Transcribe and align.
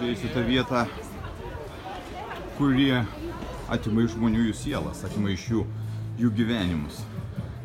Žiūrėsiu 0.00 0.30
tą 0.32 0.40
vietą, 0.48 0.86
kurie 2.56 3.02
atima 3.68 4.06
iš 4.06 4.14
žmonių 4.14 4.46
jų 4.46 4.54
sielas, 4.56 5.02
atima 5.04 5.28
iš 5.34 5.42
jų 5.50 5.64
jų 6.16 6.30
gyvenimus. 6.38 7.02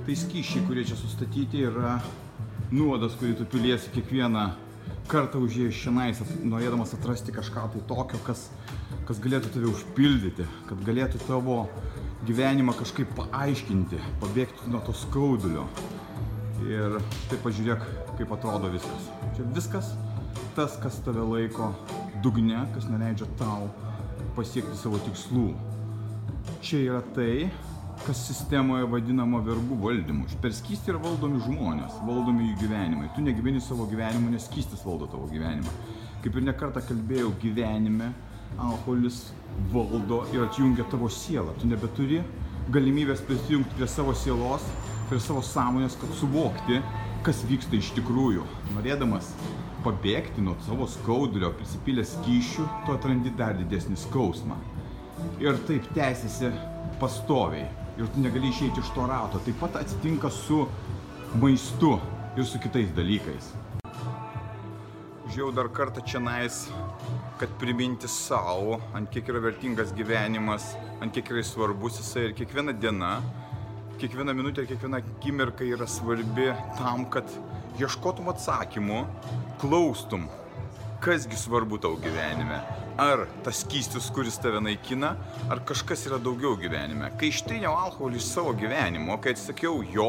Tai 0.04 0.18
skyšiai, 0.20 0.66
kurie 0.68 0.84
čia 0.84 0.98
sustatyti, 1.00 1.64
yra 1.70 1.94
nuodas, 2.76 3.16
kurį 3.22 3.38
tu 3.40 3.48
piliesi 3.56 3.94
kiekvieną 3.96 4.50
kartą 5.08 5.40
užėjęs 5.48 5.80
šiandien, 5.80 6.44
norėdamas 6.52 6.92
atrasti 6.98 7.32
kažką 7.32 7.70
tai 7.72 7.86
tokio, 7.88 8.20
kas, 8.28 8.50
kas 9.08 9.24
galėtų 9.24 9.56
tave 9.56 9.72
užpildyti, 9.72 10.44
kad 10.68 10.84
galėtų 10.92 11.24
tavo 11.30 11.62
gyvenimą 12.28 12.76
kažkaip 12.82 13.16
paaiškinti, 13.16 14.02
pabėgti 14.20 14.74
nuo 14.76 14.84
to 14.84 14.98
skaudulio. 15.06 15.70
Ir 16.68 17.00
tai 17.32 17.40
pažiūrėk, 17.48 17.88
kaip 18.20 18.36
atrodo 18.36 18.76
viskas. 18.76 19.12
Čia 19.40 19.48
viskas 19.56 19.96
tas, 20.56 20.76
kas 20.84 21.00
tave 21.08 21.24
laiko 21.24 21.72
dugne, 22.26 22.66
kas 22.74 22.90
neleidžia 22.90 23.30
tau 23.40 23.70
pasiekti 24.36 24.76
savo 24.80 25.00
tikslų. 25.06 25.48
Čia 26.66 26.82
yra 26.82 27.02
tai, 27.16 27.48
kas 28.04 28.20
sistemoje 28.28 28.88
vadinama 28.90 29.40
verbų 29.46 29.78
valdymu. 29.82 30.28
Per 30.44 30.54
skystį 30.54 30.94
yra 30.94 31.02
valdomi 31.06 31.42
žmonės, 31.46 32.00
valdomi 32.06 32.50
jų 32.50 32.58
gyvenimai. 32.66 33.12
Tu 33.16 33.24
negyveni 33.26 33.62
savo 33.64 33.88
gyvenimu, 33.90 34.34
nes 34.34 34.48
skystis 34.50 34.84
valdo 34.86 35.08
tavo 35.12 35.30
gyvenimą. 35.32 35.74
Kaip 36.24 36.36
ir 36.40 36.48
nekartą 36.48 36.84
kalbėjau, 36.86 37.32
gyvenime 37.42 38.12
alkoholis 38.62 39.22
valdo 39.74 40.24
ir 40.34 40.46
atjungia 40.48 40.86
tavo 40.92 41.10
sielą. 41.12 41.54
Tu 41.62 41.70
nebeturi 41.70 42.22
galimybės 42.74 43.24
prisijungti 43.26 43.78
prie 43.78 43.90
savo 43.90 44.16
sielos, 44.18 44.66
prie 45.10 45.22
savo 45.22 45.44
sąmonės, 45.46 45.98
kad 46.02 46.14
suvokti, 46.20 46.82
kas 47.26 47.44
vyksta 47.50 47.78
iš 47.78 47.94
tikrųjų. 48.00 48.46
Norėdamas 48.76 49.32
pabėgti 49.86 50.44
nuo 50.44 50.56
savo 50.66 50.88
skaudulio, 50.90 51.52
prisipilęs 51.60 52.16
kyšių, 52.26 52.66
tu 52.86 52.96
atrandi 52.96 53.34
dar 53.38 53.54
didesnį 53.60 53.98
skausmą. 54.08 54.58
Ir 55.44 55.60
taip 55.70 55.86
tęsiasi 55.96 56.52
pastoviai. 57.02 57.68
Ir 57.96 58.10
tu 58.12 58.24
negali 58.24 58.50
išeiti 58.52 58.82
iš 58.82 58.90
to 58.96 59.06
rato. 59.08 59.40
Taip 59.46 59.60
pat 59.62 59.78
atsitinka 59.80 60.32
su 60.34 60.66
maistu 61.40 61.96
ir 62.36 62.48
su 62.48 62.60
kitais 62.60 62.92
dalykais. 62.98 63.54
Žiau 65.36 65.52
dar 65.56 65.70
kartą 65.74 66.04
čia 66.06 66.20
nais, 66.24 66.66
kad 67.40 67.52
priminti 67.60 68.08
savo, 68.08 68.78
ant 68.96 69.10
kiek 69.12 69.28
yra 69.32 69.42
vertingas 69.44 69.92
gyvenimas, 69.96 70.68
ant 71.04 71.16
kiek 71.16 71.32
yra 71.34 71.44
svarbus 71.44 72.00
jisai 72.00 72.30
ir 72.30 72.36
kiekviena 72.38 72.76
diena, 72.76 73.18
kiekviena 74.00 74.36
minutė 74.36 74.64
ir 74.64 74.70
kiekviena 74.74 75.02
akimirka 75.02 75.68
yra 75.68 75.88
svarbi 75.90 76.52
tam, 76.78 77.08
kad 77.12 77.32
ieškotum 77.80 78.30
atsakymų, 78.32 79.04
klaustum, 79.62 80.30
kasgi 81.04 81.38
svarbu 81.38 81.80
tau 81.84 81.98
gyvenime. 82.02 82.62
Ar 82.98 83.26
tas 83.44 83.60
skystis, 83.66 84.08
kuris 84.16 84.38
tave 84.40 84.62
naikina, 84.64 85.12
ar 85.52 85.60
kažkas 85.68 86.06
yra 86.08 86.18
daugiau 86.24 86.56
gyvenime. 86.56 87.10
Kai 87.20 87.28
ištriniau 87.34 87.74
alkoholį 87.76 88.22
iš 88.22 88.30
savo 88.30 88.54
gyvenimo, 88.56 89.18
kai 89.20 89.34
atsakiau 89.36 89.82
jo, 89.92 90.08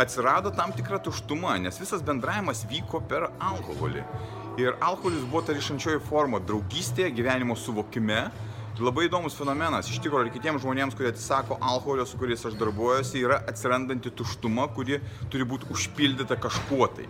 atsirado 0.00 0.50
tam 0.56 0.72
tikra 0.76 0.98
tuštuma, 1.04 1.58
nes 1.60 1.76
visas 1.82 2.04
bendravimas 2.06 2.64
vyko 2.70 3.02
per 3.10 3.28
alkoholį. 3.36 4.06
Ir 4.56 4.78
alkoholis 4.80 5.28
buvo 5.28 5.44
ta 5.44 5.52
ryšančioji 5.52 6.00
forma 6.08 6.40
draugystėje, 6.40 7.12
gyvenimo 7.18 7.58
suvokime. 7.60 8.24
Labai 8.76 9.06
įdomus 9.06 9.32
fenomenas, 9.32 9.86
iš 9.88 10.02
tikrųjų, 10.04 10.26
ir 10.26 10.34
kitiems 10.34 10.60
žmonėms, 10.60 10.92
kurie 10.98 11.08
atsisako 11.08 11.56
alkoholio, 11.64 12.04
su 12.04 12.18
kuriais 12.20 12.42
aš 12.44 12.58
darbuojuosi, 12.60 13.22
yra 13.24 13.38
atsirandanti 13.48 14.12
tuštuma, 14.12 14.66
kuri 14.76 14.98
turi 15.32 15.46
būti 15.48 15.70
užpildyta 15.72 16.36
kažkuo 16.36 16.90
tai. 16.98 17.06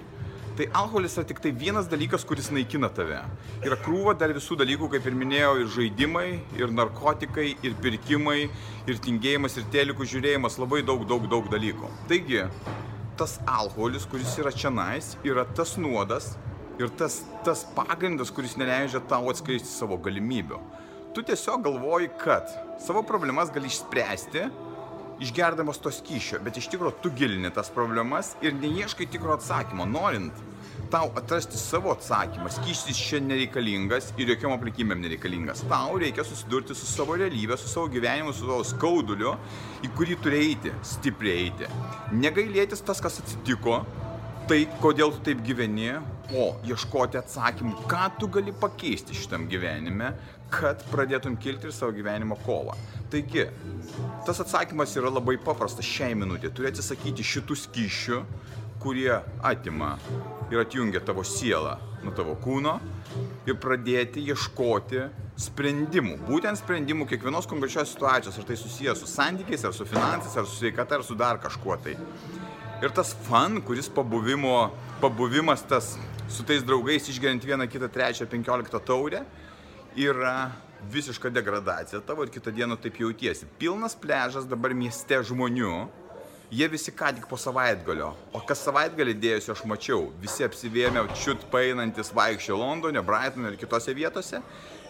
Tai 0.57 0.69
alkoholis 0.79 1.19
yra 1.19 1.27
tik 1.27 1.43
tai 1.43 1.51
vienas 1.51 1.91
dalykas, 1.91 2.23
kuris 2.29 2.53
naikina 2.55 2.87
tave. 2.95 3.19
Yra 3.67 3.81
krūva 3.83 4.15
dar 4.15 4.31
visų 4.37 4.61
dalykų, 4.63 4.93
kaip 4.95 5.11
ir 5.11 5.19
minėjau, 5.19 5.53
ir 5.65 5.75
žaidimai, 5.75 6.27
ir 6.55 6.71
narkotikai, 6.71 7.51
ir 7.67 7.75
pirkimai, 7.83 8.39
ir 8.87 9.03
tingėjimas, 9.03 9.59
ir 9.59 9.67
telikų 9.75 10.07
žiūrėjimas, 10.15 10.61
labai 10.63 10.85
daug, 10.87 11.03
daug, 11.11 11.27
daug 11.35 11.51
dalykų. 11.51 11.91
Taigi, 12.07 12.45
tas 13.19 13.41
alkoholis, 13.43 14.07
kuris 14.07 14.39
yra 14.39 14.55
čia 14.55 14.71
nais, 14.71 15.17
yra 15.27 15.43
tas 15.59 15.75
nuodas, 15.83 16.37
Ir 16.77 16.91
tas, 16.93 17.23
tas 17.41 17.63
pagrindas, 17.73 18.29
kuris 18.29 18.53
neleidžia 18.61 19.01
tau 19.09 19.31
atskleisti 19.33 19.71
savo 19.71 19.97
galimybių. 19.97 20.59
Tu 21.17 21.23
tiesiog 21.23 21.63
galvoji, 21.65 22.09
kad 22.21 22.43
savo 22.87 23.01
problemas 23.03 23.49
gali 23.49 23.71
išspręsti, 23.73 24.43
išgerdamas 25.25 25.79
to 25.81 25.89
skyšio, 25.89 26.43
bet 26.45 26.59
iš 26.61 26.67
tikrųjų 26.75 26.93
tu 27.01 27.09
gilini 27.17 27.49
tas 27.57 27.71
problemas 27.73 28.35
ir 28.45 28.53
neieškai 28.53 29.07
tikro 29.15 29.33
atsakymo, 29.33 29.87
norint 29.89 30.43
tau 30.93 31.09
atrasti 31.17 31.57
savo 31.57 31.95
atsakymą, 31.95 32.53
skyštis 32.53 33.01
čia 33.01 33.23
nereikalingas 33.25 34.11
ir 34.21 34.35
jokiam 34.35 34.53
aplinkybėm 34.59 35.01
nereikalingas. 35.07 35.65
Tau 35.71 35.97
reikia 36.03 36.27
susidurti 36.29 36.77
su 36.77 36.85
savo 36.91 37.17
realybė, 37.17 37.57
su 37.57 37.73
savo 37.73 37.89
gyvenimu, 37.97 38.37
su 38.37 38.45
savo 38.45 38.61
skauduliu, 38.75 39.33
į 39.89 39.95
kurį 39.97 40.19
turi 40.21 40.43
eiti, 40.51 40.75
stipriai 40.85 41.47
eiti. 41.47 41.71
Negailėtis 42.13 42.85
tas, 42.85 43.01
kas 43.01 43.23
atsitiko, 43.25 43.81
tai 44.53 44.67
kodėl 44.85 45.17
tu 45.17 45.25
taip 45.31 45.41
gyveni, 45.49 45.95
o 46.35 46.47
ieškoti 46.67 47.21
atsakymų, 47.21 47.87
ką 47.91 48.07
tu 48.21 48.29
gali 48.33 48.55
pakeisti 48.57 49.15
šitam 49.15 49.47
gyvenime, 49.51 50.13
kad 50.51 50.83
pradėtum 50.93 51.37
kilti 51.43 51.69
ir 51.69 51.75
savo 51.75 51.95
gyvenimo 51.97 52.39
kovą. 52.47 52.77
Taigi, 53.11 53.47
tas 54.27 54.41
atsakymas 54.43 54.95
yra 54.99 55.11
labai 55.13 55.37
paprastas 55.43 55.87
šiai 55.87 56.17
minutė. 56.19 56.51
Turi 56.55 56.71
atsisakyti 56.71 57.27
šitų 57.27 57.59
skyšių, 57.67 58.23
kurie 58.83 59.13
atima 59.43 59.97
ir 60.53 60.63
atjungia 60.63 61.03
tavo 61.03 61.25
sielą 61.27 61.77
nuo 62.05 62.15
tavo 62.15 62.37
kūno 62.39 62.77
ir 63.49 63.57
pradėti 63.63 64.23
ieškoti 64.31 65.07
sprendimų. 65.47 66.21
Būtent 66.29 66.61
sprendimų 66.61 67.09
kiekvienos 67.11 67.49
konkrečios 67.51 67.91
situacijos, 67.93 68.39
ar 68.39 68.47
tai 68.49 68.59
susijęs 68.61 69.03
su 69.03 69.11
santykiais, 69.11 69.65
ar 69.67 69.75
su 69.77 69.87
finansais, 69.89 70.37
ar 70.37 70.47
su 70.47 70.61
sveikata, 70.61 71.01
ar 71.01 71.07
su 71.07 71.17
dar 71.19 71.41
kažkuo 71.43 71.77
tai. 71.83 71.97
Ir 72.83 72.91
tas 72.93 73.15
fan, 73.25 73.57
kuris 73.65 73.87
pabuvimo, 73.89 74.71
pabuvimas 75.01 75.63
tas 75.65 75.95
su 76.29 76.45
tais 76.45 76.61
draugais 76.61 77.07
išgeriant 77.09 77.41
vieną, 77.41 77.65
kitą, 77.73 77.89
trečią, 77.89 78.27
penkioliktą 78.29 78.77
taurę, 78.85 79.23
yra 79.97 80.51
visiška 80.93 81.31
degradacija 81.33 82.03
tavo 82.05 82.27
ir 82.27 82.33
kitą 82.35 82.53
dieną 82.53 82.77
taip 82.77 82.99
jautiesi. 83.01 83.49
Pilnas 83.57 83.97
pležas 83.97 84.45
dabar 84.45 84.75
mieste 84.77 85.17
žmonių, 85.25 85.87
jie 86.53 86.69
visi 86.69 86.93
ką 86.93 87.15
tik 87.17 87.25
po 87.31 87.39
savaitgalio. 87.41 88.11
O 88.37 88.45
kas 88.45 88.61
savaitgalį 88.69 89.17
dėjosi 89.25 89.55
aš 89.57 89.65
mačiau, 89.65 90.11
visi 90.21 90.45
apsivėmė 90.45 91.07
čiut 91.17 91.49
painantis 91.49 92.13
vaikščio 92.13 92.61
Londone, 92.61 93.01
Brighton 93.01 93.49
ir 93.49 93.57
kitose 93.57 93.97
vietose. 93.97 94.43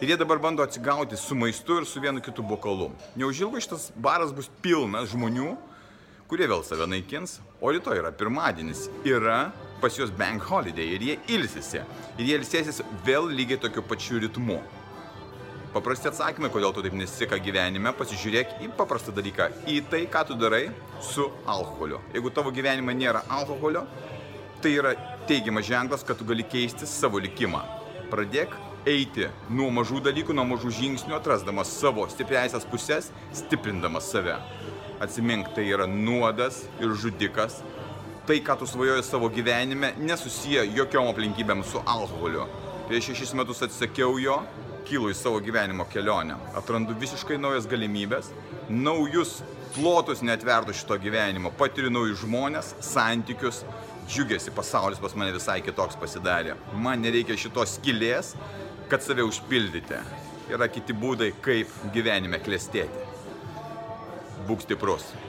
Ir 0.03 0.11
jie 0.11 0.19
dabar 0.19 0.43
bando 0.43 0.67
atsigauti 0.67 1.15
su 1.15 1.39
maistu 1.39 1.79
ir 1.79 1.87
su 1.87 2.03
vienu 2.03 2.19
kitu 2.19 2.43
bokalu. 2.43 2.91
Neužilgo 3.15 3.63
šitas 3.63 3.93
baras 3.95 4.35
bus 4.35 4.51
pilnas 4.59 5.15
žmonių, 5.15 5.55
kurie 6.31 6.49
vėl 6.51 6.65
save 6.67 6.87
naikins, 6.91 7.39
o 7.63 7.71
rytoj 7.71 8.01
yra 8.01 8.11
pirmadienis, 8.15 8.87
yra 9.07 9.53
pas 9.81 9.95
juos 9.95 10.11
bank 10.11 10.43
holiday 10.49 10.97
ir 10.97 11.05
jie 11.05 11.19
ilsisi. 11.37 11.83
Ir 12.19 12.25
jie 12.31 12.39
ilsėsis 12.41 12.83
vėl 13.07 13.29
lygiai 13.31 13.61
tokiu 13.63 13.85
pačiu 13.87 14.19
ritmu. 14.23 14.59
Paprasti 15.77 16.09
atsakymai, 16.09 16.49
kodėl 16.51 16.73
tu 16.73 16.83
taip 16.83 16.95
nesiseka 16.97 17.37
gyvenime, 17.43 17.93
pasižiūrėk 17.99 18.57
į 18.65 18.71
paprastą 18.79 19.13
dalyką, 19.15 19.51
į 19.69 19.83
tai, 19.93 20.07
ką 20.11 20.23
tu 20.31 20.37
darai 20.41 20.71
su 21.05 21.27
alkoholiu. 21.45 22.01
Jeigu 22.15 22.33
tavo 22.33 22.53
gyvenime 22.55 22.95
nėra 22.97 23.27
alkoholio, 23.39 23.85
tai 24.65 24.73
yra 24.79 24.95
teigiamas 25.29 25.69
ženklas, 25.69 26.07
kad 26.07 26.17
tu 26.17 26.25
gali 26.27 26.47
keisti 26.49 26.89
savo 26.89 27.21
likimą. 27.21 27.61
Pradėk 28.09 28.57
eiti 28.89 29.29
nuo 29.53 29.69
mažų 29.75 30.01
dalykų, 30.09 30.35
nuo 30.39 30.47
mažų 30.55 30.73
žingsnių, 30.79 31.19
atrasdamas 31.19 31.75
savo 31.77 32.07
stipriasias 32.09 32.65
pusės, 32.71 33.13
stiprindamas 33.37 34.09
save. 34.15 34.39
Atsimink, 35.01 35.51
tai 35.55 35.67
yra 35.69 35.87
nuodas 35.87 36.63
ir 36.81 36.95
žudikas. 36.97 37.61
Tai, 38.27 38.39
ką 38.43 38.57
tu 38.59 38.67
svajoji 38.67 39.03
savo 39.07 39.29
gyvenime, 39.31 39.93
nesusiję 40.01 40.65
jokiom 40.75 41.11
aplinkybėm 41.13 41.61
su 41.65 41.83
alkoholiu. 41.85 42.47
Prieš 42.89 43.13
šešis 43.13 43.35
metus 43.39 43.61
atsisakiau 43.67 44.17
jo, 44.19 44.41
kylu 44.89 45.11
į 45.13 45.17
savo 45.19 45.39
gyvenimo 45.43 45.85
kelionę. 45.93 46.39
Atrandu 46.59 46.97
visiškai 46.99 47.39
naujas 47.39 47.69
galimybės, 47.71 48.33
naujus 48.71 49.41
plotus 49.77 50.25
netvertų 50.25 50.75
šito 50.75 50.97
gyvenimo. 51.03 51.53
Patiriu 51.59 51.93
naujus 51.93 52.23
žmonės, 52.25 52.73
santykius, 52.83 53.63
džiugėsi, 54.09 54.55
pasaulis 54.57 55.03
pas 55.03 55.15
mane 55.19 55.35
visai 55.37 55.61
kitoks 55.67 55.99
pasidarė. 56.01 56.57
Man 56.73 57.05
nereikia 57.05 57.37
šitos 57.39 57.77
skilės, 57.77 58.33
kad 58.91 59.05
save 59.05 59.27
užpildyti. 59.27 60.01
Yra 60.55 60.71
kiti 60.71 60.95
būdai, 60.95 61.33
kaip 61.45 61.71
gyvenime 61.95 62.41
klestėti. 62.43 63.16
Bucks 64.47 64.67
de 64.67 64.77
Prost. 64.77 65.26